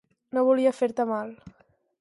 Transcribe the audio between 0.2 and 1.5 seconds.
No volia fer-te mal...